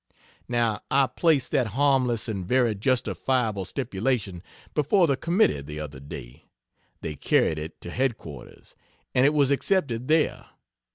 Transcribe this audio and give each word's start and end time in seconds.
Now, 0.47 0.81
I 0.89 1.05
placed 1.05 1.51
that 1.51 1.67
harmless 1.77 2.27
and 2.27 2.43
very 2.43 2.73
justifiable 2.73 3.65
stipulation 3.65 4.41
before 4.73 5.05
the 5.05 5.15
committee 5.15 5.61
the 5.61 5.79
other 5.79 5.99
day; 5.99 6.45
they 7.01 7.15
carried 7.15 7.59
it 7.59 7.79
to 7.81 7.91
headquarters 7.91 8.73
and 9.13 9.27
it 9.27 9.33
was 9.35 9.51
accepted 9.51 10.07
there. 10.07 10.47